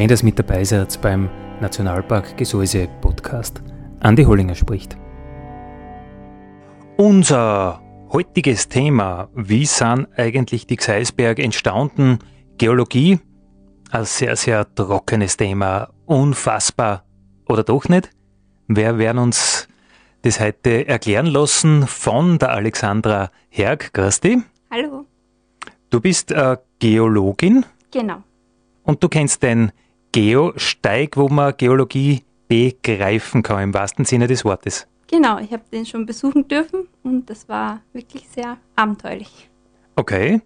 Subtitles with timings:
[0.00, 1.28] Schön, dass mit dabei seid beim
[1.60, 3.62] Nationalpark Gesäuse Podcast.
[4.00, 4.96] Andi Hollinger spricht.
[6.96, 12.18] Unser heutiges Thema, wie sind eigentlich die Gseisberge entstanden?
[12.56, 13.20] Geologie,
[13.90, 17.04] ein sehr, sehr trockenes Thema, unfassbar
[17.46, 18.08] oder doch nicht?
[18.68, 19.68] Wir werden uns
[20.22, 23.92] das heute erklären lassen von der Alexandra Herg.
[23.92, 24.38] Grüß dich.
[24.70, 25.04] Hallo.
[25.90, 27.66] Du bist äh, Geologin.
[27.90, 28.22] Genau.
[28.82, 29.72] Und du kennst den
[30.12, 34.86] Geosteig, wo man Geologie begreifen kann, im wahrsten Sinne des Wortes.
[35.06, 39.48] Genau, ich habe den schon besuchen dürfen und das war wirklich sehr abenteuerlich.
[39.96, 40.40] Okay.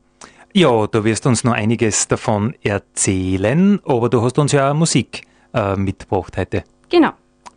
[0.53, 5.77] Ja, du wirst uns noch einiges davon erzählen, aber du hast uns ja Musik äh,
[5.77, 6.65] mitgebracht heute.
[6.89, 7.11] Genau.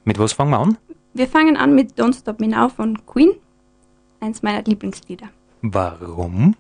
[0.04, 0.78] Mit was fangen wir an?
[1.14, 3.32] Wir fangen an mit Don't Stop Me Now von Queen,
[4.20, 5.28] eins meiner Lieblingslieder.
[5.62, 6.56] Warum?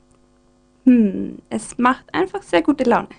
[0.85, 3.09] Hm, es macht einfach sehr gute Laune.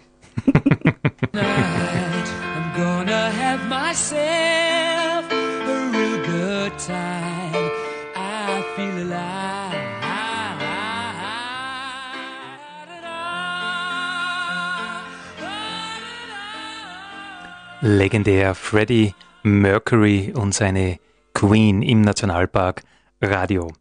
[17.80, 19.14] Legendär Freddie
[19.44, 20.98] Mercury und seine
[21.32, 22.82] Queen im Nationalpark
[23.22, 23.72] Radio.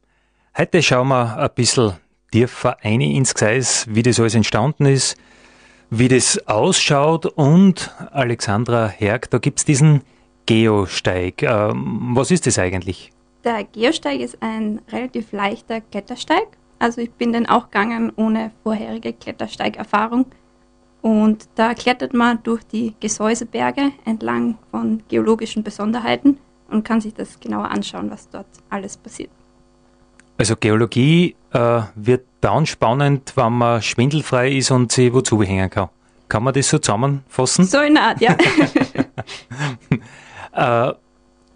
[0.55, 1.93] Heute schauen wir ein bisschen
[2.31, 5.17] tiefer ein ins Gseis, wie das alles entstanden ist,
[5.89, 10.01] wie das ausschaut und Alexandra Herg, da gibt es diesen
[10.45, 11.43] Geosteig.
[11.43, 13.11] Ähm, was ist das eigentlich?
[13.43, 16.47] Der Geosteig ist ein relativ leichter Klettersteig.
[16.79, 20.25] Also ich bin den auch gegangen ohne vorherige Klettersteigerfahrung.
[21.01, 26.37] Und da klettert man durch die Gesäuseberge entlang von geologischen Besonderheiten
[26.69, 29.29] und kann sich das genauer anschauen, was dort alles passiert.
[30.37, 35.89] Also Geologie äh, wird dann spannend, wenn man schwindelfrei ist und sich wozu hängen kann.
[36.29, 37.65] Kann man das so zusammenfassen?
[37.65, 38.35] So in Art, ja.
[40.91, 40.93] äh,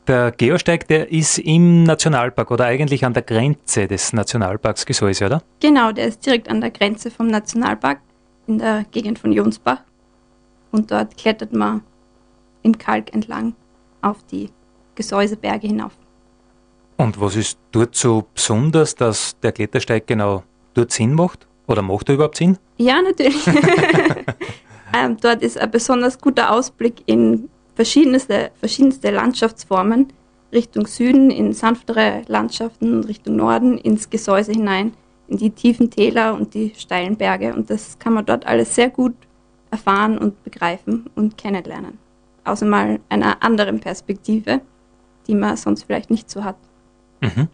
[0.07, 5.43] der Geosteig, der ist im Nationalpark oder eigentlich an der Grenze des Nationalparks Gesäuse, oder?
[5.59, 7.99] Genau, der ist direkt an der Grenze vom Nationalpark
[8.47, 9.81] in der Gegend von Jonsbach.
[10.71, 11.81] Und dort klettert man
[12.63, 13.53] im Kalk entlang
[14.01, 14.49] auf die
[14.95, 15.91] Gesäuseberge hinauf.
[17.01, 20.43] Und was ist dort so besonders, dass der Klettersteig genau
[20.75, 21.47] dort Sinn macht?
[21.65, 22.59] Oder macht er überhaupt Sinn?
[22.77, 23.43] Ja, natürlich.
[24.95, 30.13] ähm, dort ist ein besonders guter Ausblick in verschiedenste, verschiedenste Landschaftsformen.
[30.53, 34.93] Richtung Süden, in sanftere Landschaften, Richtung Norden, ins Gesäuse hinein,
[35.27, 37.51] in die tiefen Täler und die steilen Berge.
[37.55, 39.15] Und das kann man dort alles sehr gut
[39.71, 41.97] erfahren und begreifen und kennenlernen.
[42.43, 44.61] Außer mal einer anderen Perspektive,
[45.25, 46.57] die man sonst vielleicht nicht so hat.
[47.21, 47.47] Mhm.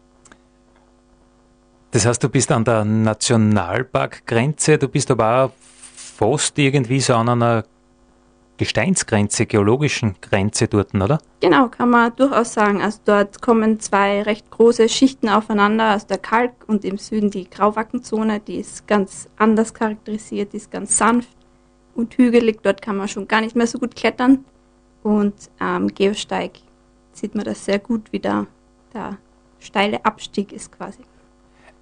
[1.91, 5.51] Das heißt, du bist an der Nationalparkgrenze, du bist aber auch
[5.95, 7.63] fast irgendwie so an einer
[8.57, 11.19] Gesteinsgrenze, geologischen Grenze dort, oder?
[11.39, 12.81] Genau, kann man durchaus sagen.
[12.81, 17.49] Also dort kommen zwei recht große Schichten aufeinander, also der Kalk und im Süden die
[17.49, 21.29] Grauwackenzone, die ist ganz anders charakterisiert, die ist ganz sanft
[21.93, 22.61] und hügelig.
[22.63, 24.43] Dort kann man schon gar nicht mehr so gut klettern.
[25.03, 26.59] Und am Geosteig
[27.13, 28.47] sieht man das sehr gut, wie da
[28.93, 29.17] der
[29.59, 30.99] steile Abstieg ist quasi.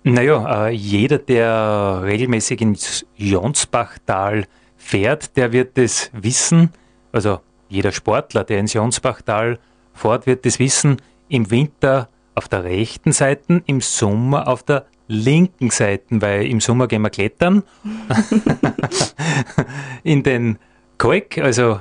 [0.04, 4.46] Naja, äh, jeder, der regelmäßig ins Jonsbachtal
[4.78, 6.70] fährt, der wird das wissen.
[7.12, 7.40] Also
[7.70, 9.58] jeder Sportler, der ins Jonsbachtal
[9.94, 10.98] fährt, wird das wissen.
[11.28, 16.88] Im Winter auf der rechten Seite, im Sommer auf der linken Seite, weil im Sommer
[16.88, 17.64] gehen wir klettern.
[20.04, 20.60] In den
[20.98, 21.80] Kalk, also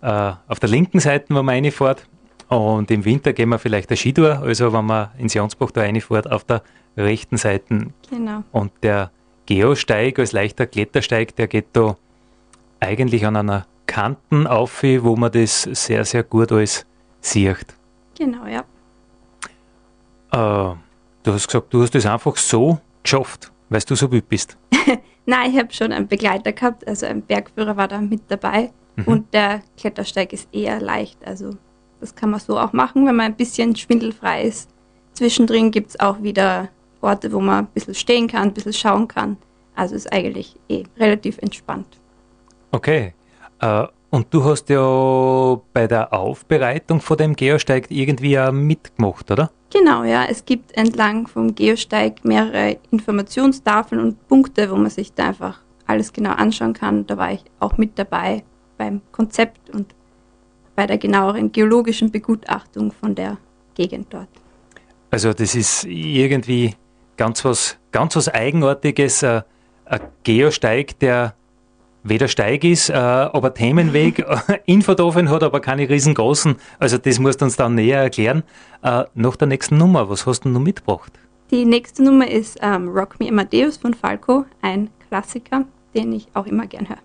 [0.00, 2.06] äh, auf der linken Seite, wo man reinfährt,
[2.48, 6.30] und im Winter gehen wir vielleicht der Skitour, also wenn man ins Jansbach da reinfährt,
[6.30, 6.62] auf der
[6.96, 7.88] rechten Seite.
[8.10, 8.42] Genau.
[8.52, 9.10] Und der
[9.46, 11.96] Geosteig als leichter Klettersteig, der geht da
[12.80, 16.86] eigentlich an einer Kanten auf, wo man das sehr, sehr gut alles
[17.20, 17.74] sieht.
[18.18, 18.64] Genau, ja.
[20.32, 20.76] Äh,
[21.22, 24.56] du hast gesagt, du hast das einfach so geschafft, weil du so wütend bist.
[25.26, 29.04] Nein, ich habe schon einen Begleiter gehabt, also ein Bergführer war da mit dabei mhm.
[29.04, 31.56] und der Klettersteig ist eher leicht, also
[32.04, 34.68] Das kann man so auch machen, wenn man ein bisschen schwindelfrei ist.
[35.14, 36.68] Zwischendrin gibt es auch wieder
[37.00, 39.38] Orte, wo man ein bisschen stehen kann, ein bisschen schauen kann.
[39.74, 41.86] Also ist eigentlich eh relativ entspannt.
[42.72, 43.14] Okay.
[43.58, 49.50] Äh, und du hast ja bei der Aufbereitung von dem Geosteig irgendwie auch mitgemacht, oder?
[49.72, 50.26] Genau, ja.
[50.26, 56.12] Es gibt entlang vom Geosteig mehrere Informationstafeln und Punkte, wo man sich da einfach alles
[56.12, 57.06] genau anschauen kann.
[57.06, 58.44] Da war ich auch mit dabei
[58.76, 59.94] beim Konzept und
[60.74, 63.38] bei der genaueren geologischen Begutachtung von der
[63.74, 64.28] Gegend dort.
[65.10, 66.74] Also das ist irgendwie
[67.16, 69.42] ganz was, ganz was Eigenartiges, äh,
[69.84, 71.34] ein Geosteig, der
[72.02, 74.24] weder Steig ist, äh, aber Themenweg,
[74.66, 76.56] Infotafeln hat, aber keine riesengroßen.
[76.78, 78.44] Also das musst du uns dann näher erklären.
[78.82, 81.12] Äh, nach der nächsten Nummer, was hast du noch mitgebracht?
[81.50, 86.46] Die nächste Nummer ist ähm, Rock Me Amadeus von Falco, ein Klassiker, den ich auch
[86.46, 86.98] immer gern höre.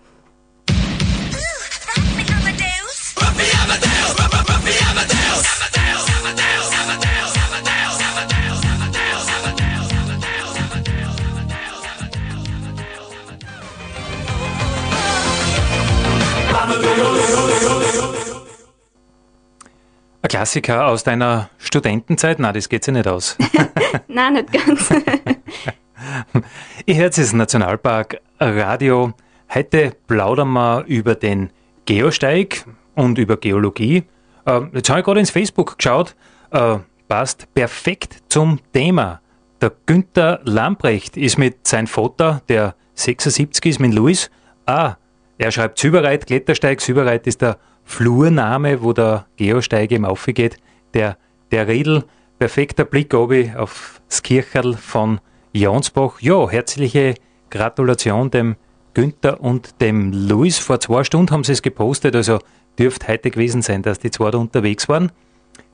[20.22, 22.38] Ein Klassiker aus deiner Studentenzeit?
[22.38, 23.38] Nein, das geht sich nicht aus.
[24.08, 24.90] Nein, nicht ganz.
[26.86, 29.14] Ihr hört es Nationalpark Radio.
[29.54, 31.50] Heute plaudern wir über den
[31.86, 34.04] Geosteig und über Geologie.
[34.44, 36.14] Äh, jetzt habe ich gerade ins Facebook geschaut.
[36.50, 36.78] Äh,
[37.08, 39.22] passt perfekt zum Thema.
[39.62, 44.30] Der Günther Lamprecht ist mit seinem Vater, der 76 ist, mit Luis.
[44.66, 44.96] Ah,
[45.40, 46.82] er schreibt Süberreit, Klettersteig.
[46.82, 50.58] Süberreit ist der Flurname, wo der Geosteig eben aufgeht.
[50.92, 51.16] Der,
[51.50, 52.04] der Riedel,
[52.38, 55.18] perfekter Blick obi auf das Kircherl von
[55.54, 56.20] Jonsbach.
[56.20, 57.14] Ja, herzliche
[57.48, 58.56] Gratulation dem
[58.92, 60.58] Günther und dem Luis.
[60.58, 62.40] Vor zwei Stunden haben sie es gepostet, also
[62.78, 65.10] dürfte heute gewesen sein, dass die zwei da unterwegs waren.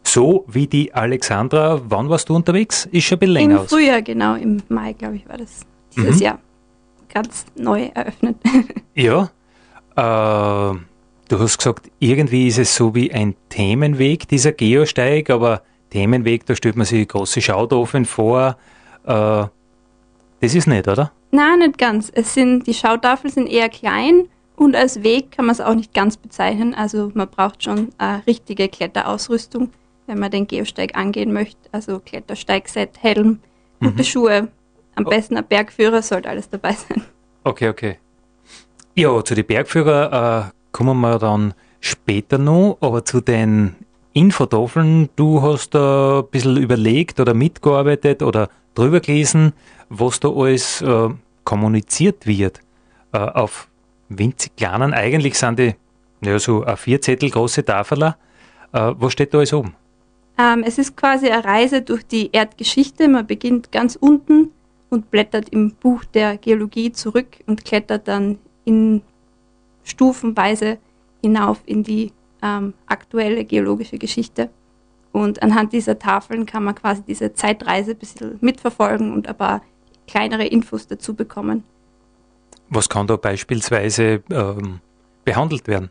[0.04, 1.80] So wie die Alexandra.
[1.88, 2.86] Wann warst du unterwegs?
[2.92, 3.72] Ist schon ein bisschen länger Im aus.
[3.72, 4.36] Im Frühjahr, genau.
[4.36, 5.62] Im Mai, glaube ich, war das
[5.96, 6.22] dieses mhm.
[6.22, 6.38] Jahr.
[7.12, 8.36] Ganz neu eröffnet.
[8.94, 9.28] ja.
[9.96, 10.74] Äh,
[11.28, 16.54] Du hast gesagt, irgendwie ist es so wie ein Themenweg, dieser Geosteig, aber Themenweg, da
[16.54, 18.56] stellt man sich große Schautafeln vor.
[19.04, 19.46] Äh,
[20.40, 21.10] das ist nicht, oder?
[21.32, 22.12] Nein, nicht ganz.
[22.14, 25.94] Es sind, die Schautafeln sind eher klein und als Weg kann man es auch nicht
[25.94, 26.74] ganz bezeichnen.
[26.74, 29.70] Also man braucht schon eine richtige Kletterausrüstung,
[30.06, 31.58] wenn man den Geosteig angehen möchte.
[31.72, 33.40] Also Klettersteigset, Helm,
[33.80, 34.04] gute mhm.
[34.04, 34.48] Schuhe.
[34.94, 35.10] Am oh.
[35.10, 37.02] besten ein Bergführer sollte alles dabei sein.
[37.42, 37.98] Okay, okay.
[38.98, 43.76] Ja, zu den Bergführer äh, kommen wir dann später noch, aber zu den
[44.14, 49.52] Infotafeln, du hast da ein bisschen überlegt oder mitgearbeitet oder drüber gelesen,
[49.90, 51.10] was da alles äh,
[51.44, 52.60] kommuniziert wird.
[53.12, 53.68] Äh, auf
[54.08, 55.74] winzig kleinen, eigentlich sind die
[56.22, 58.16] ja, so ein Vierzettel große Tafeler.
[58.72, 59.74] Äh, was steht da alles oben?
[60.38, 63.08] Ähm, es ist quasi eine Reise durch die Erdgeschichte.
[63.08, 64.52] Man beginnt ganz unten
[64.88, 69.00] und blättert im Buch der Geologie zurück und klettert dann in
[69.84, 70.76] stufenweise
[71.22, 74.50] hinauf in die ähm, aktuelle geologische Geschichte.
[75.12, 79.62] Und anhand dieser Tafeln kann man quasi diese Zeitreise ein bisschen mitverfolgen und ein paar
[80.06, 81.64] kleinere Infos dazu bekommen.
[82.68, 84.80] Was kann da beispielsweise ähm,
[85.24, 85.90] behandelt werden?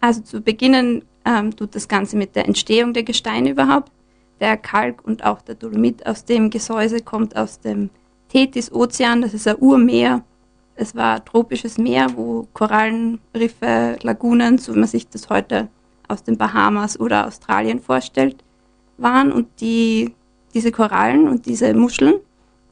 [0.00, 3.92] Also zu beginnen ähm, tut das Ganze mit der Entstehung der Gesteine überhaupt.
[4.40, 7.90] Der Kalk und auch der Dolomit aus dem Gesäuse kommt aus dem
[8.30, 10.24] Tethys-Ozean, das ist ein Urmeer
[10.82, 15.68] es war tropisches Meer, wo Korallenriffe, Lagunen, so wie man sich das heute
[16.08, 18.36] aus den Bahamas oder Australien vorstellt,
[18.98, 19.32] waren.
[19.32, 20.14] Und die,
[20.52, 22.16] diese Korallen und diese Muscheln,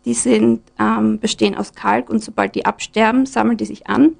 [0.04, 4.16] die sind, ähm, bestehen aus Kalk und sobald die absterben, sammeln die sich an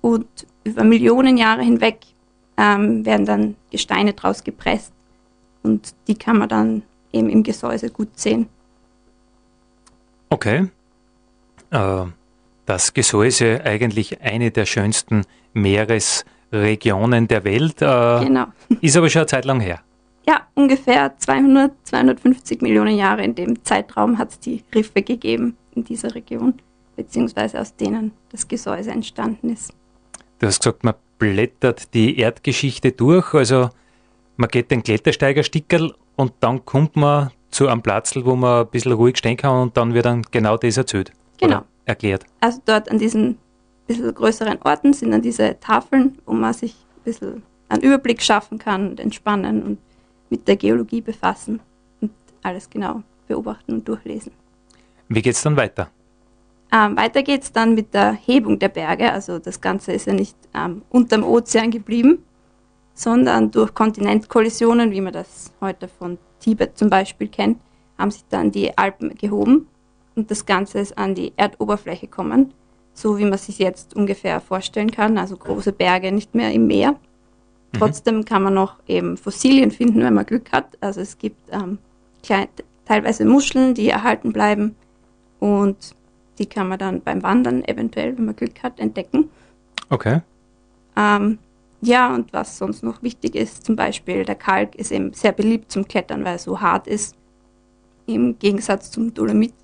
[0.00, 0.26] und
[0.64, 1.98] über Millionen Jahre hinweg
[2.56, 4.92] ähm, werden dann Gesteine draus gepresst
[5.62, 6.82] und die kann man dann
[7.12, 8.48] eben im Gesäuse gut sehen.
[10.30, 10.68] Okay.
[11.70, 12.04] Äh,
[12.70, 15.24] das Gesäuse eigentlich eine der schönsten
[15.54, 17.82] Meeresregionen der Welt.
[17.82, 18.46] Äh, genau.
[18.80, 19.80] Ist aber schon eine Zeit lang her.
[20.28, 25.82] Ja, ungefähr 200, 250 Millionen Jahre in dem Zeitraum hat es die Riffe gegeben in
[25.82, 26.54] dieser Region,
[26.94, 29.74] beziehungsweise aus denen das Gesäuse entstanden ist.
[30.38, 33.70] Du hast gesagt, man blättert die Erdgeschichte durch, also
[34.36, 38.92] man geht den Klettersteigerstickerl und dann kommt man zu einem Platz, wo man ein bisschen
[38.92, 41.10] ruhig stehen kann und dann wird dann genau das erzählt.
[41.38, 41.56] Genau.
[41.56, 41.66] Oder?
[41.84, 42.24] Erklärt?
[42.40, 43.38] Also dort an diesen
[43.90, 48.58] bisschen größeren Orten sind dann diese Tafeln, wo man sich ein bisschen einen Überblick schaffen
[48.58, 49.78] kann und entspannen und
[50.28, 51.60] mit der Geologie befassen
[52.00, 54.32] und alles genau beobachten und durchlesen.
[55.08, 55.90] Wie geht es dann weiter?
[56.72, 59.12] Ähm, weiter geht es dann mit der Hebung der Berge.
[59.12, 62.24] Also das Ganze ist ja nicht ähm, unterm Ozean geblieben,
[62.94, 67.58] sondern durch Kontinentkollisionen, wie man das heute von Tibet zum Beispiel kennt,
[67.98, 69.66] haben sich dann die Alpen gehoben
[70.20, 72.52] und das Ganze ist an die Erdoberfläche gekommen,
[72.92, 76.92] so wie man sich jetzt ungefähr vorstellen kann, also große Berge nicht mehr im Meer.
[76.92, 76.96] Mhm.
[77.78, 80.76] Trotzdem kann man noch eben Fossilien finden, wenn man Glück hat.
[80.82, 81.78] Also es gibt ähm,
[82.22, 82.48] klein,
[82.84, 84.76] teilweise Muscheln, die erhalten bleiben
[85.38, 85.96] und
[86.38, 89.30] die kann man dann beim Wandern eventuell, wenn man Glück hat, entdecken.
[89.88, 90.20] Okay.
[90.98, 91.38] Ähm,
[91.80, 95.72] ja, und was sonst noch wichtig ist, zum Beispiel der Kalk ist eben sehr beliebt
[95.72, 97.16] zum Klettern, weil er so hart ist,
[98.04, 99.54] im Gegensatz zum Dolomit.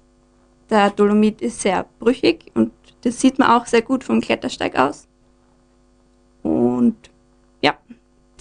[0.70, 5.06] Der Dolomit ist sehr brüchig und das sieht man auch sehr gut vom Klettersteig aus.
[6.42, 6.96] Und
[7.60, 7.76] ja,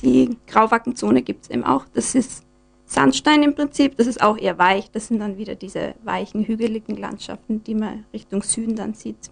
[0.01, 1.85] die Grauwackenzone gibt es eben auch.
[1.93, 2.43] Das ist
[2.85, 4.91] Sandstein im Prinzip, das ist auch eher weich.
[4.91, 9.29] Das sind dann wieder diese weichen, hügeligen Landschaften, die man Richtung Süden dann sieht.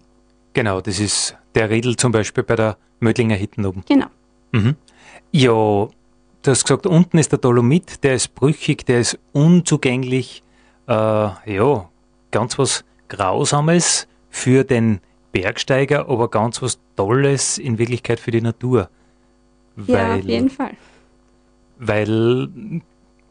[0.52, 3.84] Genau, das ist der Riedel zum Beispiel bei der Mödlinger Hitten oben.
[3.88, 4.06] Genau.
[4.52, 4.76] Mhm.
[5.32, 10.42] Ja, du hast gesagt, unten ist der Dolomit, der ist brüchig, der ist unzugänglich.
[10.86, 11.88] Äh, ja,
[12.34, 15.00] ganz was Grausames für den
[15.30, 18.88] Bergsteiger, aber ganz was Tolles in Wirklichkeit für die Natur.
[19.76, 20.72] Weil, ja, auf jeden Fall.
[21.78, 22.48] Weil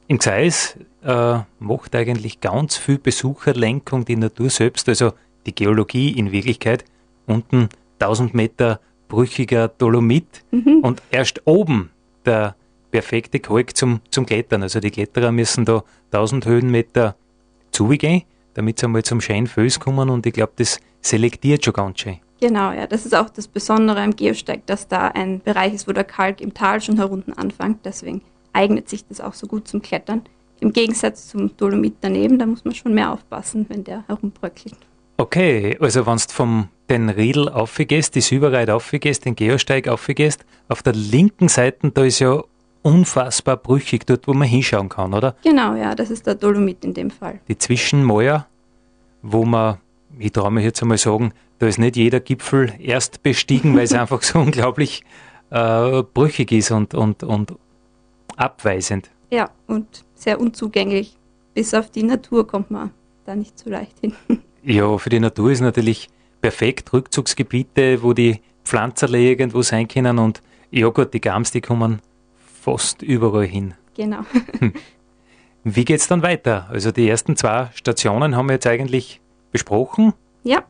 [0.07, 5.11] in Gseis äh, macht eigentlich ganz viel Besucherlenkung die Natur selbst, also
[5.45, 6.85] die Geologie in Wirklichkeit.
[7.25, 7.69] Unten
[7.99, 8.79] 1000 Meter
[9.09, 10.79] brüchiger Dolomit mhm.
[10.81, 11.89] und erst oben
[12.25, 12.55] der
[12.91, 14.63] perfekte Kalk zum, zum Klettern.
[14.63, 17.15] Also die Kletterer müssen da 1000 Höhenmeter
[17.71, 21.99] zugehen, damit sie einmal zum schönen Fels kommen und ich glaube, das selektiert schon ganz
[21.99, 22.19] schön.
[22.39, 25.93] Genau, ja, das ist auch das Besondere am Geosteig, dass da ein Bereich ist, wo
[25.93, 27.85] der Kalk im Tal schon herunten anfängt.
[27.85, 30.23] Deswegen eignet sich das auch so gut zum Klettern.
[30.59, 34.75] Im Gegensatz zum Dolomit daneben, da muss man schon mehr aufpassen, wenn der herumbröckelt.
[35.17, 40.83] Okay, also wenn du vom den Riedel aufgehst, die Süberreit aufgehst, den Geosteig aufgehst, auf
[40.83, 42.43] der linken Seite, da ist ja
[42.83, 45.35] unfassbar brüchig, dort wo man hinschauen kann, oder?
[45.43, 47.39] Genau, ja, das ist der Dolomit in dem Fall.
[47.47, 48.45] Die Zwischenmäuer,
[49.21, 49.77] wo man,
[50.19, 53.93] ich traue mich jetzt einmal sagen, da ist nicht jeder Gipfel erst bestiegen, weil es
[53.93, 55.03] einfach so unglaublich
[55.49, 57.53] äh, brüchig ist und, und, und
[58.35, 59.09] abweisend.
[59.31, 61.17] Ja, und sehr unzugänglich.
[61.53, 62.91] Bis auf die Natur kommt man
[63.25, 64.13] da nicht so leicht hin.
[64.65, 66.07] Ja, für die Natur ist natürlich
[66.39, 71.99] perfekt Rückzugsgebiete, wo die Pflanzerle irgendwo sein können und ja gut, die Gams, die kommen
[72.63, 73.73] fast überall hin.
[73.95, 74.21] Genau.
[75.63, 76.67] Wie geht es dann weiter?
[76.69, 80.13] Also die ersten zwei Stationen haben wir jetzt eigentlich besprochen.
[80.43, 80.63] Ja,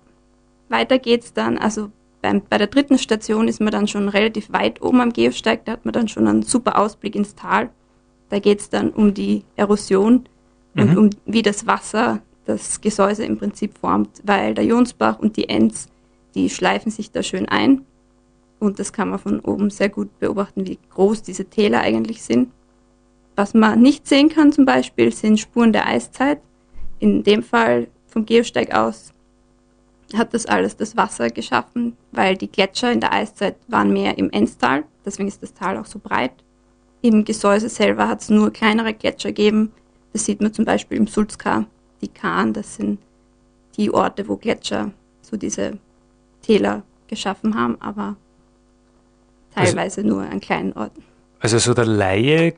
[0.69, 1.57] weiter geht's dann.
[1.57, 5.65] Also beim, bei der dritten Station ist man dann schon relativ weit oben am Geosteig,
[5.65, 7.69] da hat man dann schon einen super Ausblick ins Tal.
[8.29, 10.27] Da geht es dann um die Erosion
[10.75, 10.97] und mhm.
[10.97, 15.88] um wie das Wasser das Gesäuse im Prinzip formt, weil der Jonsbach und die Enz,
[16.33, 17.85] die schleifen sich da schön ein.
[18.63, 22.50] Und das kann man von oben sehr gut beobachten, wie groß diese Täler eigentlich sind.
[23.36, 26.39] Was man nicht sehen kann zum Beispiel, sind Spuren der Eiszeit.
[27.00, 29.12] In dem Fall vom Geosteig aus
[30.15, 34.29] hat das alles das Wasser geschaffen, weil die Gletscher in der Eiszeit waren mehr im
[34.29, 36.32] Enztal, deswegen ist das Tal auch so breit.
[37.01, 39.74] Im Gesäuse selber hat es nur kleinere Gletscher gegeben.
[40.13, 41.65] Das sieht man zum Beispiel im Sulzka
[42.01, 43.00] die Kahn, das sind
[43.75, 44.91] die Orte, wo Gletscher
[45.22, 45.79] so diese
[46.41, 48.15] Täler geschaffen haben, aber
[49.53, 51.03] teilweise also, nur an kleinen Orten.
[51.39, 52.53] Also so der Laie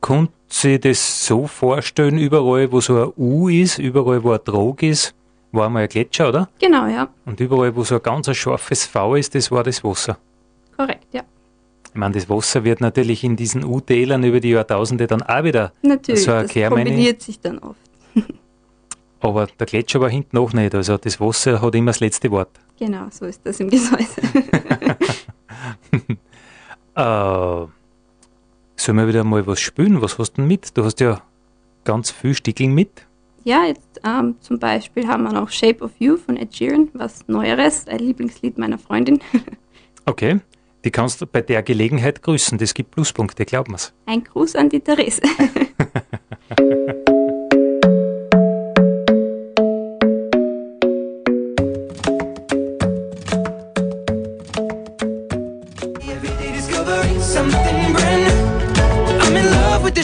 [0.00, 4.82] konnte sich das so vorstellen, überall wo so ein U ist, überall wo ein Trog
[4.82, 5.14] ist,
[5.52, 6.48] war mal ein Gletscher, oder?
[6.60, 7.08] Genau, ja.
[7.24, 10.18] Und überall wo so ein ganz scharfes V ist, das war das Wasser.
[10.76, 11.22] Korrekt, ja.
[11.88, 15.72] Ich meine, das Wasser wird natürlich in diesen U-Tälern über die Jahrtausende dann auch wieder
[15.82, 17.80] natürlich, so ein das kombiniert sich dann oft.
[19.20, 20.74] Aber der Gletscher war hinten auch nicht.
[20.74, 22.50] Also das Wasser hat immer das letzte Wort.
[22.78, 24.20] Genau, so ist das im Gesäuse.
[26.96, 27.66] äh,
[28.76, 30.02] sollen wir wieder mal was spülen?
[30.02, 30.76] Was hast du denn mit?
[30.76, 31.22] Du hast ja
[31.84, 33.06] ganz viel Stickeln mit.
[33.44, 37.28] Ja, jetzt ähm, zum Beispiel haben wir noch Shape of You von Ed Sheeran, was
[37.28, 39.20] Neueres, ein Lieblingslied meiner Freundin.
[40.06, 40.40] okay,
[40.84, 43.92] die kannst du bei der Gelegenheit grüßen, das gibt Pluspunkte, glaub mir's.
[44.06, 45.22] Ein Gruß an die Therese.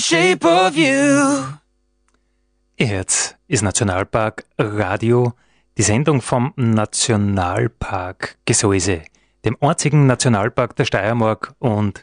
[0.03, 1.45] shape of you.
[2.77, 5.35] Jetzt ist Nationalpark Radio,
[5.79, 9.03] die Sendung vom Nationalpark Gesäuse,
[9.45, 12.03] dem einzigen Nationalpark der Steiermark und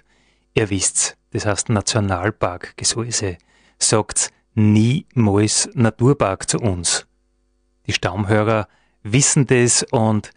[0.54, 3.38] ihr wisst's, das heißt Nationalpark Gesäuse,
[3.80, 7.06] sagt's niemals Naturpark zu uns.
[7.86, 8.70] Die Stammhörer
[9.04, 10.32] wissen das und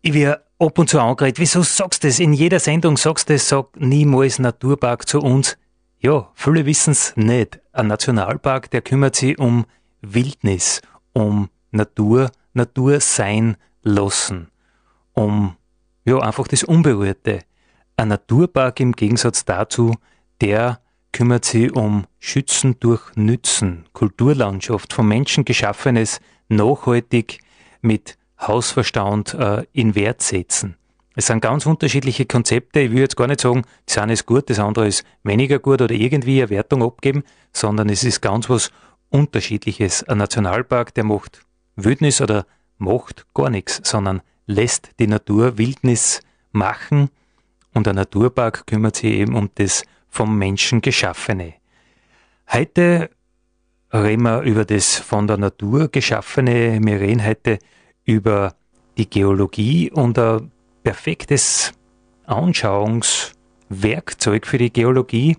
[0.00, 2.18] Ich werde ab und zu angeredet, wieso sagst du das?
[2.18, 5.58] In jeder Sendung sagst du das, sag niemals Naturpark zu uns.
[6.04, 7.60] Ja, viele wissen es nicht.
[7.70, 9.66] Ein Nationalpark, der kümmert sich um
[10.00, 10.82] Wildnis,
[11.12, 14.50] um Natur, Natur sein lassen,
[15.12, 15.54] um
[16.04, 17.38] ja einfach das Unberührte.
[17.96, 19.94] Ein Naturpark im Gegensatz dazu,
[20.40, 20.80] der
[21.12, 27.38] kümmert sich um Schützen durch Nützen, Kulturlandschaft, vom Menschen geschaffenes, nachhaltig
[27.80, 30.76] mit Hausverstand äh, in Wert setzen.
[31.14, 32.80] Es sind ganz unterschiedliche Konzepte.
[32.80, 35.82] Ich will jetzt gar nicht sagen, das eine ist gut, das andere ist weniger gut
[35.82, 38.70] oder irgendwie eine Wertung abgeben, sondern es ist ganz was
[39.10, 40.04] Unterschiedliches.
[40.04, 41.42] Ein Nationalpark, der macht
[41.76, 42.46] Wildnis oder
[42.78, 47.10] macht gar nichts, sondern lässt die Natur Wildnis machen
[47.74, 51.54] und ein Naturpark kümmert sich eben um das vom Menschen Geschaffene.
[52.50, 53.10] Heute
[53.92, 56.80] reden wir über das von der Natur Geschaffene.
[56.82, 57.58] Wir reden heute
[58.04, 58.54] über
[58.98, 60.50] die Geologie und ein
[60.82, 61.72] perfektes
[62.26, 65.36] Anschauungswerkzeug für die Geologie.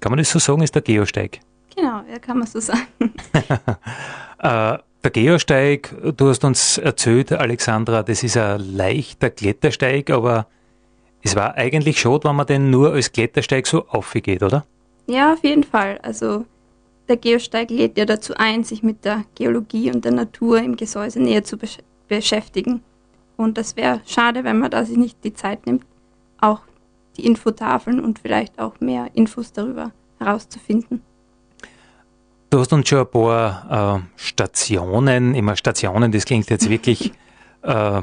[0.00, 1.40] Kann man das so sagen, ist der Geosteig?
[1.74, 2.86] Genau, ja, kann man so sagen.
[4.38, 10.46] äh, der Geosteig, du hast uns erzählt, Alexandra, das ist ein leichter Klettersteig, aber
[11.22, 14.64] es war eigentlich schade, wenn man den nur als Klettersteig so aufgeht, oder?
[15.06, 15.98] Ja, auf jeden Fall.
[16.02, 16.44] Also
[17.08, 21.20] der Geosteig lädt ja dazu ein, sich mit der Geologie und der Natur im Gesäuse
[21.20, 22.82] näher zu besch beschäftigen.
[23.36, 25.84] Und das wäre schade, wenn man da sich nicht die Zeit nimmt,
[26.40, 26.60] auch
[27.16, 31.02] die Infotafeln und vielleicht auch mehr Infos darüber herauszufinden.
[32.50, 37.12] Du hast uns schon ein paar äh, Stationen, immer Stationen, das klingt jetzt wirklich
[37.62, 38.02] äh,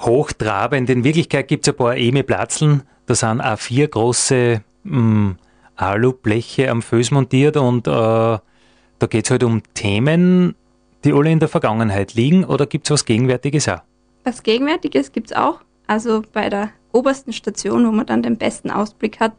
[0.00, 0.88] hochtrabend.
[0.90, 5.36] In Wirklichkeit gibt es ein paar Emi-Platzeln, da sind auch vier große mh, hm,
[5.76, 10.54] Alubleche am Föß montiert und äh, da geht es halt um Themen,
[11.04, 13.82] die alle in der Vergangenheit liegen oder gibt es was Gegenwärtiges auch?
[14.26, 15.60] Was Gegenwärtiges gibt es auch.
[15.86, 19.32] Also bei der obersten Station, wo man dann den besten Ausblick hat,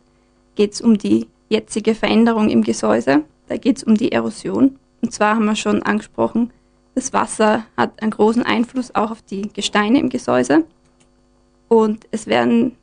[0.55, 3.25] geht es um die jetzige Veränderung im Gesäuse.
[3.49, 4.79] Da geht es um die Erosion.
[5.01, 6.51] Und zwar haben wir schon angesprochen,
[6.95, 10.63] das Wasser hat einen großen Einfluss auch auf die Gesteine im Gesäuse.
[11.67, 12.77] Und es werden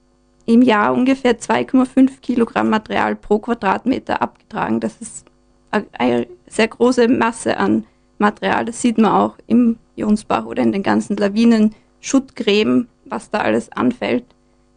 [0.44, 4.78] im Jahr ungefähr 2,5 Kilogramm Material pro Quadratmeter abgetragen.
[4.78, 5.24] Das ist
[5.70, 7.86] eine sehr große Masse an
[8.18, 8.66] Material.
[8.66, 13.72] Das sieht man auch im Jonsbach oder in den ganzen Lawinen, Schuttgräben, was da alles
[13.72, 14.24] anfällt.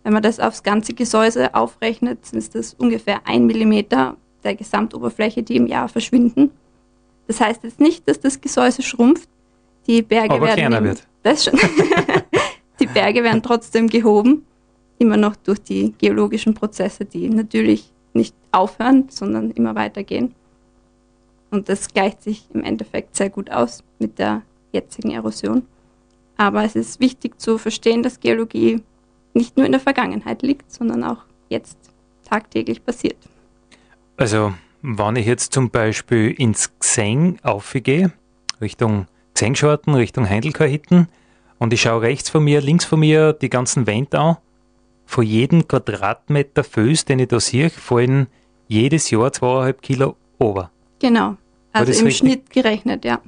[0.04, 5.58] Wenn man das aufs ganze Gesäuse aufrechnet, sind das ungefähr ein Millimeter der Gesamtoberfläche, die
[5.58, 6.52] im Jahr verschwinden.
[7.28, 9.28] Das heißt jetzt nicht, dass das Gesäuse schrumpft.
[9.88, 11.06] Die Berge Aber werden kleiner wird.
[11.24, 11.60] Das schon.
[12.80, 14.46] die Berge werden trotzdem gehoben,
[14.98, 20.34] immer noch durch die geologischen Prozesse, die natürlich nicht aufhören, sondern immer weitergehen.
[21.52, 25.64] Und das gleicht sich im Endeffekt sehr gut aus mit der jetzigen Erosion.
[26.38, 28.82] Aber es ist wichtig zu verstehen, dass Geologie
[29.34, 31.78] nicht nur in der Vergangenheit liegt, sondern auch jetzt
[32.30, 33.18] tagtäglich passiert.
[34.18, 38.12] Also, wenn ich jetzt zum Beispiel ins Xeng aufgehe,
[38.62, 41.08] Richtung Xengschorten, Richtung Heindelkahitten,
[41.60, 44.38] und ich schaue rechts von mir, links von mir die ganzen Wände an,
[45.06, 48.28] von jedem Quadratmeter Föß, den ich da sehe, fallen
[48.68, 50.70] jedes Jahr zweieinhalb Kilo over.
[51.00, 51.38] Genau.
[51.72, 52.18] Also im richtig?
[52.18, 53.22] Schnitt gerechnet, ja.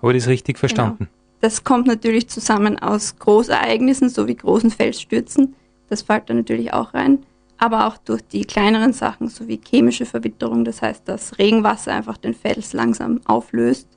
[0.00, 1.08] Habe ich das richtig verstanden?
[1.40, 5.54] Das kommt natürlich zusammen aus Großereignissen sowie großen Felsstürzen.
[5.88, 7.24] Das fällt da natürlich auch rein.
[7.58, 10.64] Aber auch durch die kleineren Sachen sowie chemische Verwitterung.
[10.64, 13.88] Das heißt, dass Regenwasser einfach den Fels langsam auflöst.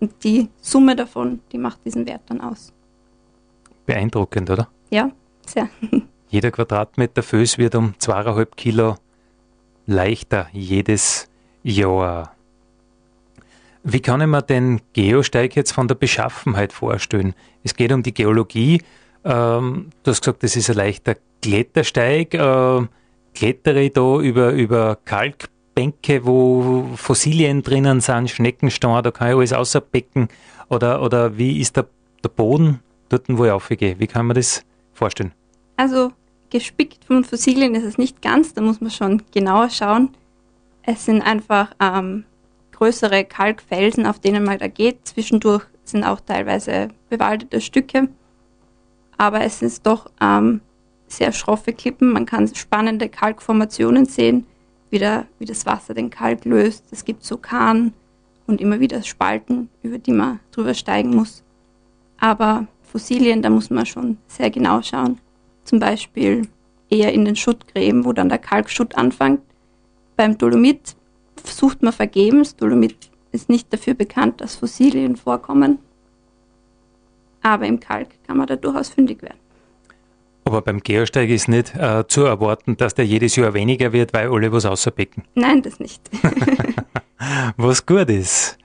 [0.00, 2.72] Und die Summe davon, die macht diesen Wert dann aus.
[3.84, 4.68] Beeindruckend, oder?
[4.90, 5.10] Ja,
[5.46, 5.68] sehr.
[6.28, 8.96] Jeder Quadratmeter Föß wird um zweieinhalb Kilo
[9.86, 11.28] leichter jedes
[11.62, 12.34] Jahr.
[13.90, 17.34] Wie kann ich mir den Geosteig jetzt von der Beschaffenheit vorstellen?
[17.64, 18.82] Es geht um die Geologie.
[19.24, 22.34] Ähm, du hast gesagt, das ist ein leichter Klettersteig.
[22.34, 22.86] Äh,
[23.34, 29.52] klettere ich da über, über Kalkbänke, wo Fossilien drinnen sind, Schneckenstein, da kann ich alles
[29.54, 30.28] außerbecken.
[30.68, 31.86] Oder, oder wie ist der,
[32.22, 33.98] der Boden dort, wo ich aufgehe?
[33.98, 35.32] Wie kann man das vorstellen?
[35.78, 36.12] Also
[36.50, 40.10] gespickt von Fossilien ist es nicht ganz, da muss man schon genauer schauen.
[40.82, 42.24] Es sind einfach ähm,
[42.78, 45.06] größere Kalkfelsen, auf denen man da geht.
[45.08, 48.08] Zwischendurch sind auch teilweise bewaldete Stücke.
[49.16, 50.60] Aber es ist doch ähm,
[51.08, 52.12] sehr schroffe Klippen.
[52.12, 54.46] Man kann spannende Kalkformationen sehen,
[54.90, 56.84] wie, der, wie das Wasser den Kalk löst.
[56.92, 57.92] Es gibt so Kahn
[58.46, 61.42] und immer wieder Spalten, über die man drüber steigen muss.
[62.20, 65.18] Aber Fossilien, da muss man schon sehr genau schauen.
[65.64, 66.46] Zum Beispiel
[66.88, 69.40] eher in den Schuttgräben, wo dann der Kalkschutt anfängt.
[70.16, 70.96] Beim Dolomit
[71.50, 72.56] sucht man vergebens.
[72.56, 75.78] Dolomit ist nicht dafür bekannt, dass Fossilien vorkommen.
[77.42, 79.38] Aber im Kalk kann man da durchaus fündig werden.
[80.44, 84.30] Aber beim Geosteig ist nicht äh, zu erwarten, dass der jedes Jahr weniger wird, weil
[84.30, 85.24] alle was außerbecken.
[85.34, 86.02] Nein, das nicht.
[87.56, 88.56] was gut ist.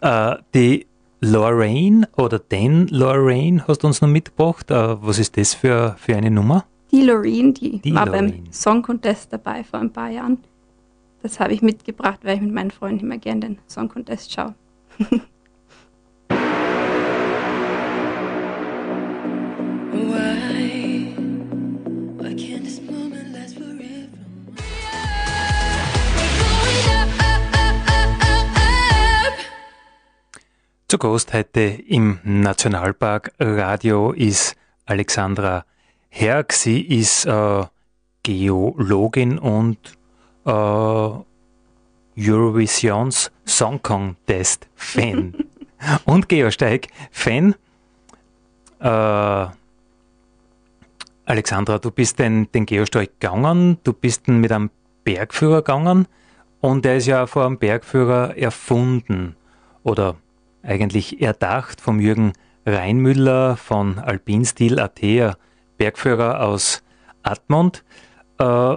[0.00, 0.86] Äh, die
[1.20, 4.70] Lorraine oder den Lorraine hast du uns noch mitgebracht.
[4.70, 6.64] Äh, was ist das für, für eine Nummer?
[6.90, 8.32] Die Lorraine, die, die war Lorraine.
[8.32, 10.38] beim Song Contest dabei vor ein paar Jahren.
[11.22, 14.54] Das habe ich mitgebracht, weil ich mit meinen Freunden immer gerne den Song Contest schaue.
[30.90, 35.66] Zu Gast heute im Nationalpark Radio ist Alexandra
[36.08, 36.54] Herg.
[36.54, 37.66] Sie ist äh,
[38.22, 39.97] Geologin und
[40.48, 41.10] äh,
[42.18, 45.34] Eurovisions Song Contest Fan
[46.04, 47.54] und Geosteig Fan.
[48.80, 49.46] Äh,
[51.26, 54.70] Alexandra, du bist den, den Geosteig gegangen, du bist mit einem
[55.04, 56.08] Bergführer gegangen
[56.60, 59.36] und der ist ja vor einem Bergführer erfunden
[59.82, 60.16] oder
[60.62, 62.32] eigentlich erdacht vom Jürgen
[62.64, 65.36] Reinmüller von Alpinstil Atea,
[65.76, 66.82] Bergführer aus
[67.22, 67.84] Admont.
[68.38, 68.76] Äh,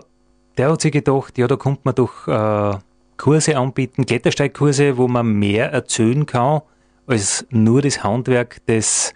[0.62, 2.78] der hat sich gedacht, ja, da kommt man doch äh,
[3.18, 6.62] Kurse anbieten, Klettersteigkurse, wo man mehr erzählen kann
[7.08, 9.14] als nur das Handwerk des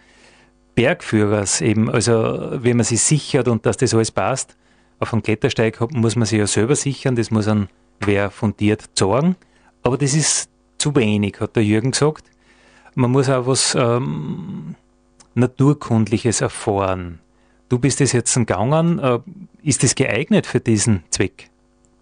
[0.73, 1.89] Bergführers eben.
[1.89, 2.13] Also,
[2.51, 4.57] wenn man sich sichert und dass das alles passt,
[4.99, 9.35] auf einem Klettersteig muss man sich ja selber sichern, das muss dann wer fundiert sagen.
[9.83, 12.25] Aber das ist zu wenig, hat der Jürgen gesagt
[12.95, 14.75] man muss auch was ähm,
[15.35, 17.19] Naturkundliches erfahren.
[17.69, 18.99] Du bist es jetzt gegangen.
[18.99, 19.19] Äh,
[19.63, 21.49] ist es geeignet für diesen Zweck?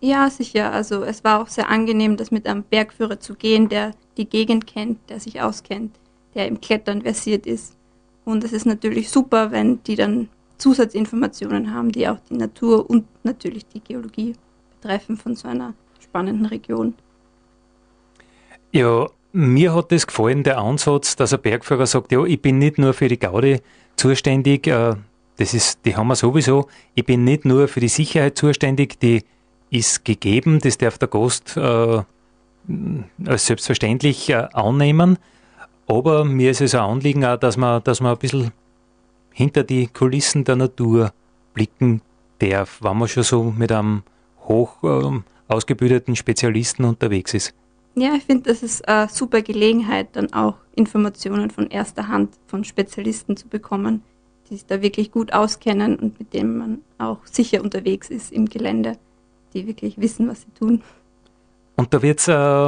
[0.02, 0.72] Ja, sicher.
[0.72, 4.68] Also es war auch sehr angenehm, das mit einem Bergführer zu gehen, der die Gegend
[4.68, 5.96] kennt, der sich auskennt,
[6.36, 7.78] der im Klettern versiert ist.
[8.26, 13.06] Und es ist natürlich super, wenn die dann Zusatzinformationen haben, die auch die Natur und
[13.24, 14.34] natürlich die Geologie
[14.82, 16.96] betreffen von so einer spannenden Region.
[18.72, 22.78] Ja, mir hat das gefallen, der Ansatz, dass ein Bergführer sagt, ja, ich bin nicht
[22.78, 23.62] nur für die Gaudi
[23.96, 24.96] zuständig, äh,
[25.38, 29.24] das ist, die haben wir sowieso, ich bin nicht nur für die Sicherheit zuständig, die
[29.70, 32.04] ist gegeben, das darf der Gast äh,
[33.26, 35.18] als selbstverständlich äh, annehmen,
[35.88, 38.52] aber mir ist es ein Anliegen auch, dass man, dass man ein bisschen
[39.32, 41.12] hinter die Kulissen der Natur
[41.54, 42.02] blicken
[42.40, 44.04] darf, wenn man schon so mit einem
[44.46, 47.54] hoch äh, ausgebildeten Spezialisten unterwegs ist.
[47.96, 52.64] Ja, ich finde, das ist eine super Gelegenheit, dann auch Informationen von erster Hand von
[52.64, 54.04] Spezialisten zu bekommen,
[54.50, 58.48] die sich da wirklich gut auskennen und mit denen man auch sicher unterwegs ist im
[58.48, 58.98] Gelände,
[59.54, 60.82] die wirklich wissen, was sie tun.
[61.76, 62.68] Und da wird's, äh,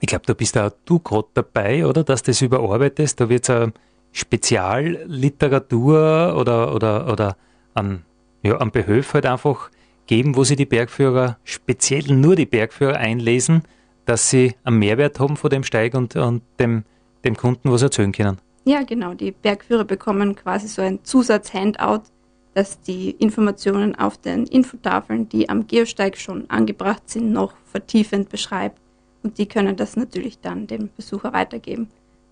[0.00, 3.20] ich glaube, da bist auch du gerade dabei, oder, dass das überarbeitest.
[3.20, 3.72] Da wird es eine
[4.12, 7.36] Spezialliteratur oder, oder, oder
[7.74, 8.04] an,
[8.42, 9.70] ja, an Behöf halt einfach
[10.06, 13.62] geben, wo sie die Bergführer, speziell nur die Bergführer einlesen
[14.10, 16.82] dass sie einen Mehrwert haben von dem Steig und, und dem,
[17.24, 18.38] dem Kunden was erzählen können.
[18.64, 19.14] Ja, genau.
[19.14, 22.02] Die Bergführer bekommen quasi so ein Zusatz-Handout,
[22.54, 28.78] das die Informationen auf den Infotafeln, die am Geosteig schon angebracht sind, noch vertiefend beschreibt.
[29.22, 31.88] Und die können das natürlich dann dem Besucher weitergeben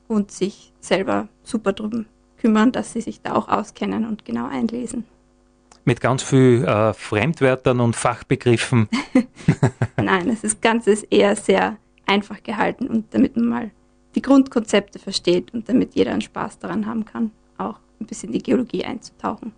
[0.07, 2.07] und sich selber super drum
[2.39, 5.05] kümmern, dass sie sich da auch auskennen und genau einlesen
[5.89, 8.91] mit ganz viel äh, Fremdwörtern und Fachbegriffen.
[9.97, 13.71] Nein, es ist Ganzes eher sehr einfach gehalten und damit man mal
[14.19, 18.35] die Grundkonzepte versteht und damit jeder einen Spaß daran haben kann, auch ein bisschen in
[18.35, 19.53] die Geologie einzutauchen.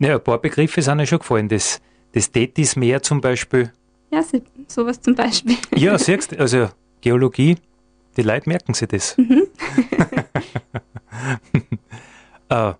[0.00, 1.48] Ja, ein paar Begriffe sind ja schon gefallen.
[1.48, 1.80] Das,
[2.12, 3.72] das Tetismeer zum Beispiel.
[4.10, 4.22] Ja,
[4.66, 5.56] sowas zum Beispiel.
[5.76, 6.68] Ja, siehst du, also
[7.00, 7.56] Geologie,
[8.16, 9.16] die Leute merken sich das.
[9.16, 9.46] Mhm.
[12.48, 12.74] äh,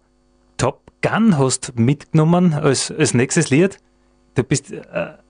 [1.04, 3.78] Gun hast mitgenommen als, als nächstes Lied.
[4.34, 4.80] Du bist äh,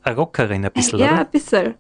[0.03, 1.15] eine Rockerin ein bisschen, ja, oder?
[1.15, 1.75] Ja, ein bisschen.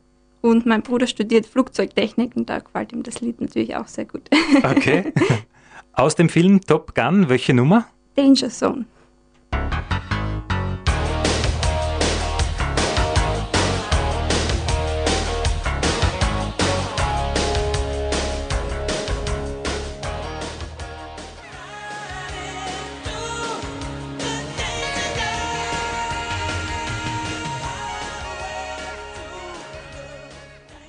[0.44, 4.28] Und mein Bruder studiert Flugzeugtechnik und da gefällt ihm das Lied natürlich auch sehr gut.
[4.62, 5.10] Okay.
[5.94, 7.86] Aus dem Film Top Gun, welche Nummer?
[8.14, 8.84] Danger Zone.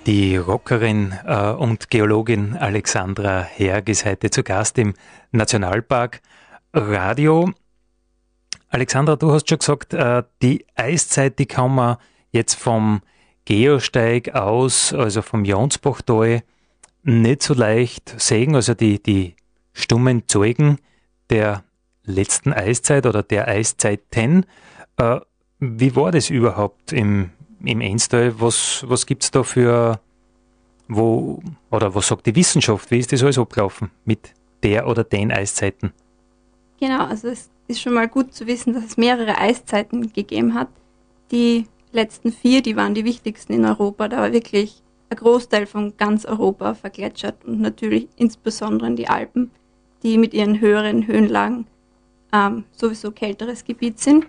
[0.06, 4.94] Die Rockerin äh, und Geologin Alexandra Herg ist heute zu Gast im
[5.32, 6.22] Nationalpark
[6.74, 7.52] Radio.
[8.70, 11.98] Alexandra, du hast schon gesagt, äh, die Eiszeit, die kann man
[12.30, 13.02] jetzt vom
[13.46, 16.44] Geosteig aus, also vom Jonsbachtal,
[17.02, 18.54] nicht so leicht sehen.
[18.54, 19.36] Also die, die
[19.74, 20.78] stummen Zeugen
[21.32, 21.64] der
[22.04, 24.46] letzten Eiszeit oder der Eiszeiten.
[24.98, 25.20] Äh,
[25.60, 27.32] wie war das überhaupt im,
[27.68, 28.40] im Enstal?
[28.40, 30.00] Was, was gibt es da für,
[30.88, 32.92] wo, oder was sagt die Wissenschaft?
[32.92, 35.94] Wie ist das alles abgelaufen mit der oder den Eiszeiten?
[36.80, 40.70] Genau, also es ist schon mal gut zu wissen, dass es mehrere Eiszeiten gegeben hat.
[41.32, 44.08] Die letzten vier, die waren die wichtigsten in Europa.
[44.08, 49.52] Da war wirklich ein Großteil von ganz Europa vergletschert und natürlich insbesondere in die Alpen,
[50.04, 51.68] die mit ihren höheren Höhenlagen
[52.34, 54.28] ähm, sowieso kälteres Gebiet sind.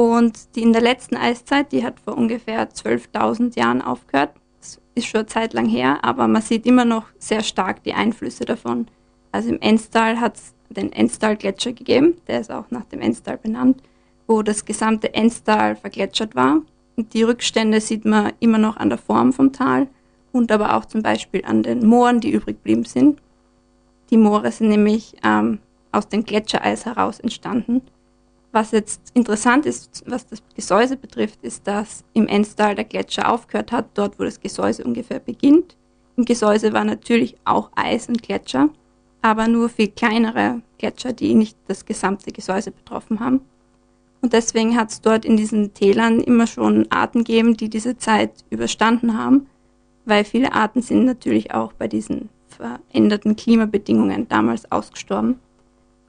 [0.00, 4.30] Und die in der letzten Eiszeit, die hat vor ungefähr 12.000 Jahren aufgehört.
[4.58, 7.92] Das ist schon eine Zeit lang her, aber man sieht immer noch sehr stark die
[7.92, 8.86] Einflüsse davon.
[9.30, 13.82] Also im Enstal hat es den Enstal-Gletscher gegeben, der ist auch nach dem Enstal benannt,
[14.26, 16.62] wo das gesamte Enstal vergletschert war.
[16.96, 19.86] Und die Rückstände sieht man immer noch an der Form vom Tal
[20.32, 23.20] und aber auch zum Beispiel an den Mooren, die übrig geblieben sind.
[24.08, 25.58] Die Moore sind nämlich ähm,
[25.92, 27.82] aus dem Gletschereis heraus entstanden
[28.52, 33.72] was jetzt interessant ist, was das Gesäuse betrifft, ist, dass im Enstal der Gletscher aufgehört
[33.72, 35.76] hat, dort wo das Gesäuse ungefähr beginnt.
[36.16, 38.70] Im Gesäuse war natürlich auch Eis und Gletscher,
[39.22, 43.40] aber nur viel kleinere Gletscher, die nicht das gesamte Gesäuse betroffen haben.
[44.22, 48.44] Und deswegen hat es dort in diesen Tälern immer schon Arten gegeben, die diese Zeit
[48.50, 49.46] überstanden haben,
[50.04, 55.38] weil viele Arten sind natürlich auch bei diesen veränderten Klimabedingungen damals ausgestorben.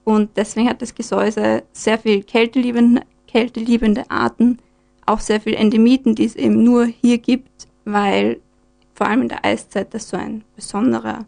[0.03, 4.59] Und deswegen hat das Gesäuse sehr viel kälteliebende, kälteliebende Arten,
[5.05, 8.39] auch sehr viel Endemiten, die es eben nur hier gibt, weil
[8.93, 11.25] vor allem in der Eiszeit das so ein besonderer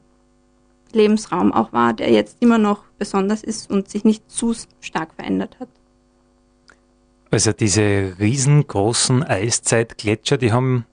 [0.92, 5.58] Lebensraum auch war, der jetzt immer noch besonders ist und sich nicht zu stark verändert
[5.60, 5.70] hat.
[7.32, 10.86] Also diese riesengroßen Eiszeitgletscher, die haben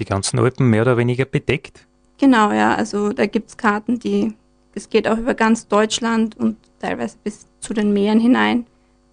[0.00, 1.86] die ganzen Alpen mehr oder weniger bedeckt?
[2.18, 2.74] Genau, ja.
[2.74, 4.34] Also da gibt es Karten, die
[4.78, 8.64] es geht auch über ganz Deutschland und teilweise bis zu den Meeren hinein.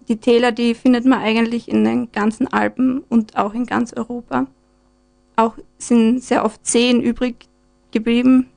[0.08, 4.46] Die Täler, die findet man eigentlich in den ganzen Alpen und auch in ganz Europa.
[5.34, 7.48] Auch sind sehr oft Seen übrig
[7.90, 8.48] geblieben.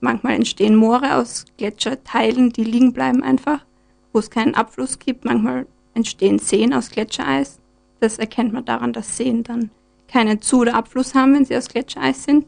[0.00, 3.64] Manchmal entstehen Moore aus Gletscherteilen, die liegen bleiben einfach,
[4.12, 5.24] wo es keinen Abfluss gibt.
[5.24, 7.58] Manchmal entstehen Seen aus Gletschereis.
[8.00, 9.70] Das erkennt man daran, dass Seen dann
[10.08, 12.44] keinen Zu- oder Abfluss haben, wenn sie aus Gletschereis sind.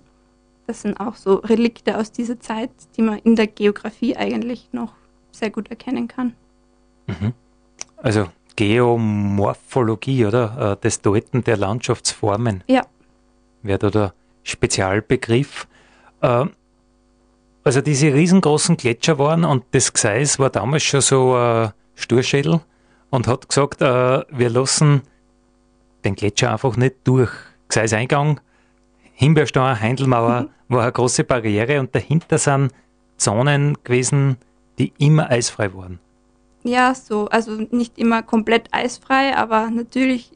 [0.72, 4.94] Das sind auch so Relikte aus dieser Zeit, die man in der Geografie eigentlich noch
[5.30, 6.32] sehr gut erkennen kann.
[7.06, 7.35] Mhm.
[7.98, 10.72] Also Geomorphologie, oder?
[10.72, 12.64] Äh, das Deuten der Landschaftsformen.
[12.68, 12.87] Ja.
[13.61, 15.68] Wäre da der Spezialbegriff.
[16.22, 16.46] Äh,
[17.64, 22.62] also diese riesengroßen Gletscher waren und das Gseis war damals schon so ein Sturschädel
[23.11, 25.02] und hat gesagt, äh, wir lassen
[26.02, 27.30] den Gletscher einfach nicht durch.
[27.68, 28.40] Gseiseingang,
[29.12, 30.75] Himbeerstein, Heindelmauer mhm.
[30.75, 32.72] war eine große Barriere und dahinter sind
[33.16, 34.37] Zonen gewesen,
[34.79, 36.01] die immer eisfrei waren.
[36.64, 40.33] Ja, so, also nicht immer komplett eisfrei, aber natürlich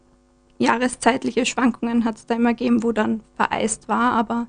[0.59, 4.47] jahreszeitliche Schwankungen hat es da immer gegeben, wo dann vereist war, aber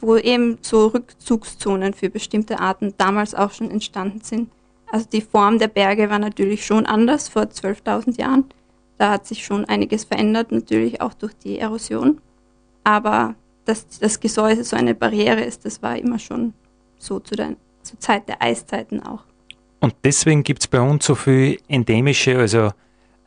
[0.00, 4.50] wo eben so Rückzugszonen für bestimmte Arten damals auch schon entstanden sind.
[4.90, 8.44] Also die Form der Berge war natürlich schon anders vor 12.000 Jahren.
[8.98, 12.20] Da hat sich schon einiges verändert, natürlich auch durch die Erosion.
[12.84, 16.54] Aber dass das Gesäuse so eine Barriere ist, das war immer schon
[16.98, 19.24] so zu der zur Zeit der Eiszeiten auch.
[19.80, 22.70] Und deswegen gibt es bei uns so viele endemische, also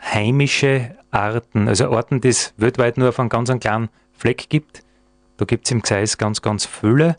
[0.01, 4.83] heimische Arten, also Arten, die es weltweit nur auf einem ganz kleinen Fleck gibt.
[5.37, 7.17] Da gibt es im Gseis ganz, ganz viele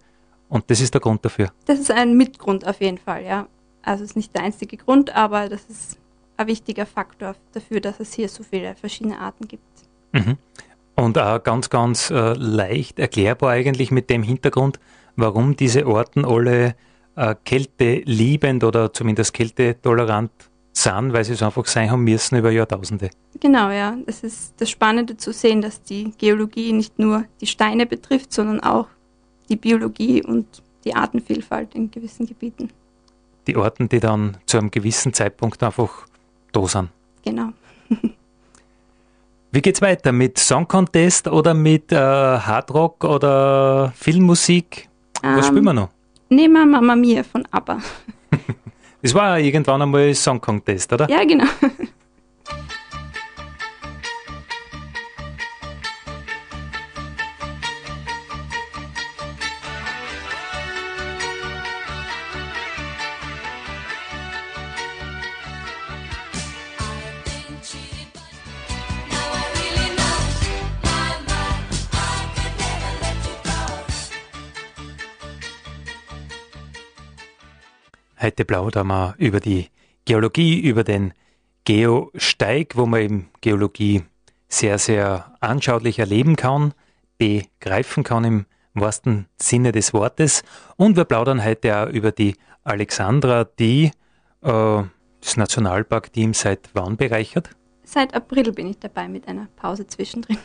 [0.49, 1.53] und das ist der Grund dafür.
[1.67, 3.47] Das ist ein Mitgrund auf jeden Fall, ja.
[3.83, 5.99] Also es ist nicht der einzige Grund, aber das ist
[6.37, 9.65] ein wichtiger Faktor dafür, dass es hier so viele verschiedene Arten gibt.
[10.13, 10.39] Mhm.
[10.97, 14.81] Und auch ganz, ganz äh, leicht erklärbar eigentlich mit dem Hintergrund,
[15.15, 16.75] warum diese Orten alle
[17.17, 20.31] äh, Kälte liebend oder zumindest Kälte tolerant
[20.73, 23.11] sind, weil sie es einfach sein haben müssen über Jahrtausende.
[23.41, 23.97] Genau, ja.
[24.07, 28.61] Es ist das Spannende zu sehen, dass die Geologie nicht nur die Steine betrifft, sondern
[28.61, 28.87] auch
[29.49, 32.71] die Biologie und die Artenvielfalt in gewissen Gebieten.
[33.47, 36.07] Die Orten, die dann zu einem gewissen Zeitpunkt einfach
[36.53, 36.89] da sind.
[37.23, 37.51] Genau.
[39.57, 40.13] Wie geht's weiter?
[40.13, 44.87] Mit Song Contest oder mit äh, Hardrock oder Filmmusik?
[45.23, 45.89] Was um, spielen wir noch?
[46.29, 47.79] Nehmen wir Mama Mia von ABBA.
[49.03, 51.09] das war irgendwann einmal Song Contest, oder?
[51.09, 51.47] Ja, genau.
[78.27, 79.69] Heute plaudern wir über die
[80.05, 81.15] Geologie, über den
[81.65, 84.03] Geosteig, wo man eben Geologie
[84.49, 86.75] sehr, sehr anschaulich erleben kann,
[87.19, 90.43] begreifen kann im wahrsten Sinne des Wortes.
[90.75, 92.35] Und wir plaudern heute auch über die
[92.65, 93.93] Alexandra, die
[94.43, 94.83] äh,
[95.21, 97.51] das Nationalpark-Team seit wann bereichert?
[97.85, 100.39] Seit April bin ich dabei mit einer Pause zwischendrin.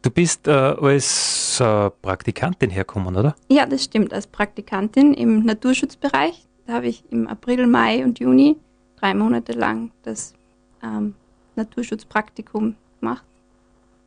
[0.00, 3.36] Du bist äh, als äh, Praktikantin hergekommen, oder?
[3.50, 6.46] Ja, das stimmt, als Praktikantin im Naturschutzbereich.
[6.66, 8.56] Da habe ich im April, Mai und Juni
[9.00, 10.34] drei Monate lang das
[10.82, 11.14] ähm,
[11.56, 13.24] Naturschutzpraktikum gemacht.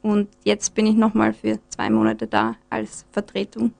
[0.01, 3.73] Und jetzt bin ich nochmal für zwei Monate da als Vertretung.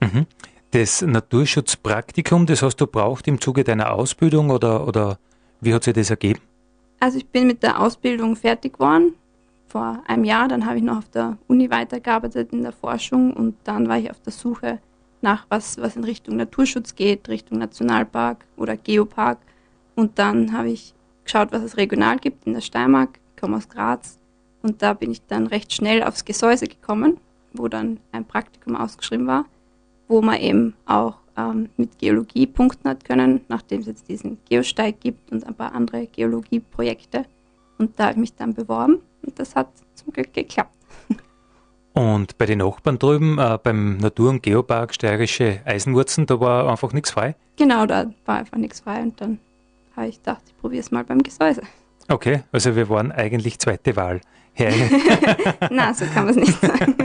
[0.00, 0.26] Mhm.
[0.70, 5.18] Das Naturschutzpraktikum, das hast du braucht im Zuge deiner Ausbildung oder, oder
[5.60, 6.40] wie hat sich das ergeben?
[6.98, 9.14] Also ich bin mit der Ausbildung fertig geworden
[9.68, 10.48] vor einem Jahr.
[10.48, 14.10] Dann habe ich noch auf der Uni weitergearbeitet in der Forschung und dann war ich
[14.10, 14.78] auf der Suche
[15.26, 19.38] nach was, was in Richtung Naturschutz geht, Richtung Nationalpark oder Geopark.
[19.96, 23.18] Und dann habe ich geschaut, was es regional gibt in der Steiermark.
[23.34, 24.18] Ich komme aus Graz
[24.62, 27.18] und da bin ich dann recht schnell aufs Gesäuse gekommen,
[27.52, 29.46] wo dann ein Praktikum ausgeschrieben war,
[30.06, 35.00] wo man eben auch ähm, mit Geologie punkten hat können, nachdem es jetzt diesen Geosteig
[35.00, 37.24] gibt und ein paar andere Geologieprojekte.
[37.78, 40.75] Und da habe ich mich dann beworben und das hat zum Glück geklappt.
[41.96, 46.92] Und bei den Nachbarn drüben, äh, beim Natur- und Geopark Steirische Eisenwurzen, da war einfach
[46.92, 47.36] nichts frei?
[47.56, 49.38] Genau, da war einfach nichts frei und dann
[49.96, 51.62] habe ich gedacht, ich probiere es mal beim Gesäuse.
[52.08, 54.20] Okay, also wir waren eigentlich zweite Wahl.
[55.70, 56.96] Na, so kann man es nicht sagen.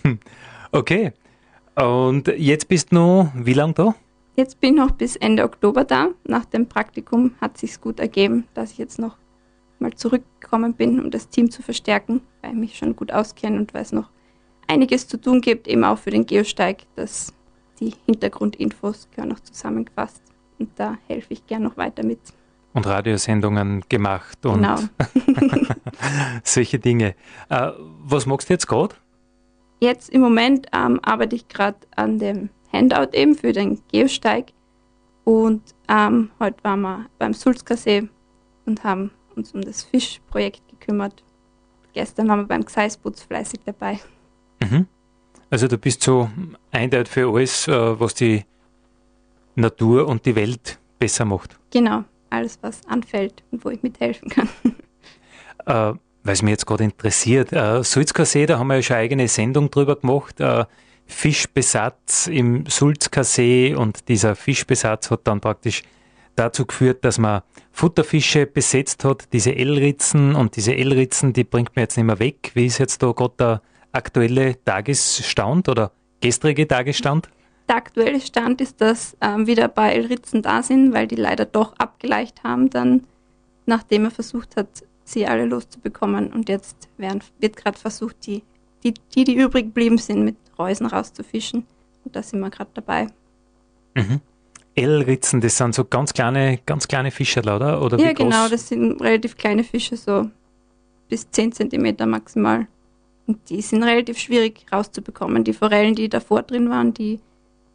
[0.70, 1.12] okay,
[1.74, 3.94] und jetzt bist du noch wie lange da?
[4.36, 6.10] Jetzt bin ich noch bis Ende Oktober da.
[6.22, 9.16] Nach dem Praktikum hat sich gut ergeben, dass ich jetzt noch
[9.84, 13.74] mal zurückgekommen bin, um das Team zu verstärken, weil ich mich schon gut auskenne und
[13.74, 14.10] weil es noch
[14.66, 17.32] einiges zu tun gibt, eben auch für den Geosteig, dass
[17.80, 20.22] die Hintergrundinfos gehören noch zusammengefasst
[20.58, 22.18] und da helfe ich gern noch weiter mit.
[22.72, 24.76] Und Radiosendungen gemacht und genau.
[26.42, 27.14] solche Dinge.
[27.48, 27.70] Äh,
[28.02, 28.96] was magst du jetzt gerade?
[29.80, 34.52] Jetzt im Moment ähm, arbeite ich gerade an dem Handout eben für den Geosteig
[35.24, 38.08] und ähm, heute waren wir beim Sulzker See
[38.66, 41.22] und haben uns um das Fischprojekt gekümmert.
[41.92, 44.00] Gestern waren wir beim Gseisputz fleißig dabei.
[44.62, 44.86] Mhm.
[45.50, 46.28] Also du bist so
[46.72, 48.44] eindeutig für alles, äh, was die
[49.54, 51.56] Natur und die Welt besser macht.
[51.70, 54.48] Genau, alles was anfällt und wo ich mithelfen kann.
[55.66, 55.94] Äh,
[56.24, 59.04] weil es mich jetzt gerade interessiert, äh, Sulzker See, da haben wir ja schon eine
[59.04, 60.38] eigene Sendung drüber gemacht.
[60.38, 60.66] Äh,
[61.06, 65.82] Fischbesatz im Sulzker See und dieser Fischbesatz hat dann praktisch
[66.36, 67.42] dazu geführt, dass man
[67.72, 72.52] Futterfische besetzt hat, diese L-Ritzen und diese L-Ritzen, die bringt man jetzt nicht mehr weg.
[72.54, 77.28] Wie ist jetzt da gerade der aktuelle Tagesstand oder gestrige Tagesstand?
[77.68, 81.46] Der aktuelle Stand ist, dass ähm, wieder ein paar L-Ritzen da sind, weil die leider
[81.46, 83.06] doch abgeleicht haben, dann
[83.66, 86.32] nachdem er versucht hat, sie alle loszubekommen.
[86.32, 88.42] Und jetzt werden, wird gerade versucht, die,
[88.82, 91.66] die, die, die übrig geblieben sind, mit Reusen rauszufischen.
[92.04, 93.06] Und da sind wir gerade dabei.
[93.94, 94.20] Mhm.
[94.74, 97.80] L-Ritzen, das sind so ganz kleine, ganz kleine Fische, oder?
[97.80, 100.28] oder ja, genau, das sind relativ kleine Fische, so
[101.08, 102.66] bis 10 cm maximal.
[103.26, 105.44] Und die sind relativ schwierig rauszubekommen.
[105.44, 107.20] Die Forellen, die davor drin waren, die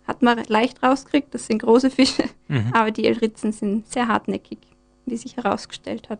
[0.05, 2.23] hat man leicht rausgekriegt, das sind große Fische.
[2.47, 2.69] Mhm.
[2.73, 4.59] Aber die L-Ritzen sind sehr hartnäckig,
[5.05, 6.19] wie sich herausgestellt hat.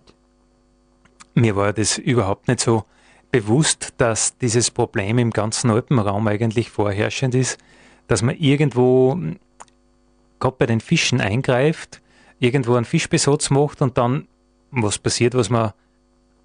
[1.34, 2.84] Mir war das überhaupt nicht so
[3.32, 7.60] bewusst, dass dieses Problem im ganzen Alpenraum eigentlich vorherrschend ist,
[8.08, 9.18] dass man irgendwo
[10.40, 12.02] gerade bei den Fischen eingreift,
[12.40, 14.28] irgendwo einen Fischbesatz macht und dann
[14.72, 15.74] was passiert, was man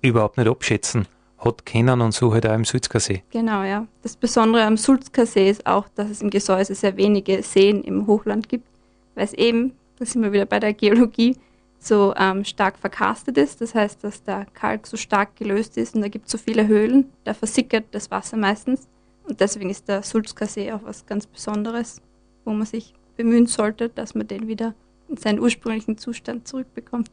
[0.00, 1.06] überhaupt nicht abschätzen
[1.38, 3.22] hat können und so halt auch im Sulzker See.
[3.30, 3.86] Genau, ja.
[4.02, 8.06] Das Besondere am Sulzker See ist auch, dass es im Gesäuse sehr wenige Seen im
[8.06, 8.66] Hochland gibt,
[9.14, 11.36] weil es eben, da sind wir wieder bei der Geologie,
[11.78, 13.60] so ähm, stark verkastet ist.
[13.60, 16.66] Das heißt, dass der Kalk so stark gelöst ist und da gibt es so viele
[16.66, 18.88] Höhlen, da versickert das Wasser meistens.
[19.28, 22.00] Und deswegen ist der Sulzker See auch was ganz Besonderes,
[22.44, 24.74] wo man sich bemühen sollte, dass man den wieder
[25.08, 27.10] in seinen ursprünglichen Zustand zurückbekommt.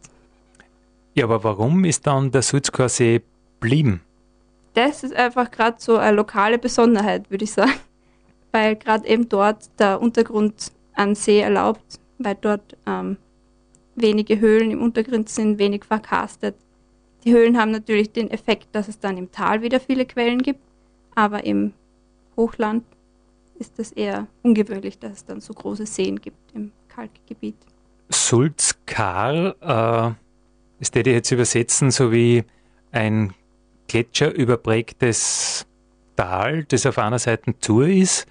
[1.14, 3.22] Ja, aber warum ist dann der Sulzker See
[3.60, 4.02] blieben?
[4.74, 7.74] Das ist einfach gerade so eine lokale Besonderheit, würde ich sagen.
[8.54, 13.18] Weil gerade eben dort der Untergrund an See erlaubt, weil dort ähm,
[13.96, 16.56] wenige Höhlen im Untergrund sind, wenig verkastet.
[17.24, 20.62] Die Höhlen haben natürlich den Effekt, dass es dann im Tal wieder viele Quellen gibt,
[21.16, 21.74] aber im
[22.36, 22.84] Hochland
[23.62, 27.56] ist es eher ungewöhnlich, dass es dann so große Seen gibt im Kalkgebiet.
[28.10, 30.14] Sulzkar, äh,
[30.80, 32.44] das würde ich jetzt übersetzen, so wie
[32.92, 33.34] ein
[33.88, 35.66] gletscherüberprägtes
[36.16, 38.26] Tal, das auf einer Seite zu ist,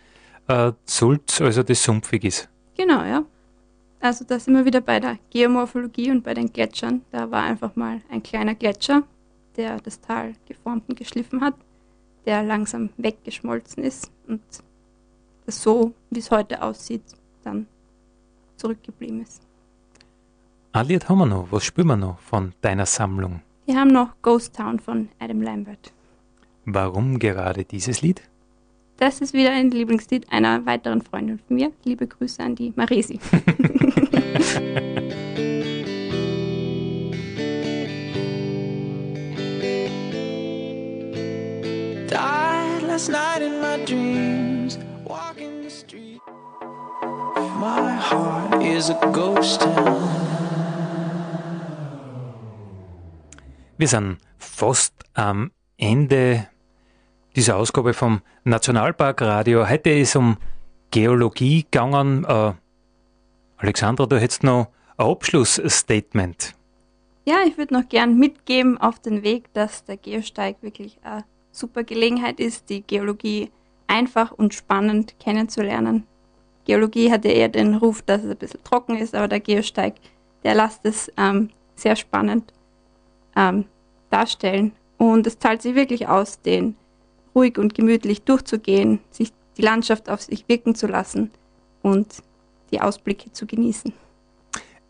[0.49, 2.49] äh, Sulz, also das sumpfig ist.
[2.76, 3.24] Genau, ja.
[4.01, 7.03] Also da sind wir wieder bei der Geomorphologie und bei den Gletschern.
[7.11, 9.03] Da war einfach mal ein kleiner Gletscher,
[9.57, 11.55] der das Tal geformt und geschliffen hat,
[12.26, 14.41] der langsam weggeschmolzen ist und
[15.51, 17.03] das so, wie es heute aussieht,
[17.42, 17.66] dann
[18.57, 19.42] zurückgeblieben ist.
[20.72, 21.48] Ein haben wir noch.
[21.51, 23.42] Was spüren wir noch von deiner Sammlung?
[23.66, 25.92] Wir haben noch Ghost Town von Adam Lambert.
[26.64, 28.22] Warum gerade dieses Lied?
[28.98, 31.72] Das ist wieder ein Lieblingslied einer weiteren Freundin von mir.
[31.84, 33.18] Liebe Grüße an die Maresi.
[42.09, 43.59] Died last night in
[47.70, 49.96] My heart is a ghost town.
[53.78, 56.48] Wir sind fast am Ende
[57.36, 59.68] dieser Ausgabe vom Nationalpark Radio.
[59.68, 60.36] Heute ist um
[60.90, 62.24] Geologie gegangen.
[62.24, 62.54] Äh,
[63.58, 66.54] Alexandra, du hättest noch ein Abschlussstatement.
[67.24, 71.84] Ja, ich würde noch gern mitgeben auf den Weg, dass der Geosteig wirklich eine super
[71.84, 73.52] Gelegenheit ist, die Geologie
[73.86, 76.06] einfach und spannend kennenzulernen.
[76.64, 79.94] Geologie hat ja eher den Ruf, dass es ein bisschen trocken ist, aber der Geosteig,
[80.44, 82.52] der lässt es ähm, sehr spannend
[83.36, 83.64] ähm,
[84.11, 84.72] darstellen.
[84.98, 86.76] Und es zahlt sich wirklich aus, den
[87.34, 91.30] ruhig und gemütlich durchzugehen, sich die Landschaft auf sich wirken zu lassen
[91.82, 92.06] und
[92.70, 93.92] die Ausblicke zu genießen.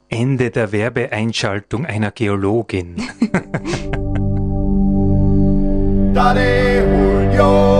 [0.08, 2.96] Ende der Werbeeinschaltung einer Geologin.
[6.12, 7.20] Dale Julio.
[7.30, 7.79] Julio,